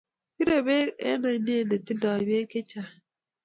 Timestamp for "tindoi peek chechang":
1.85-2.93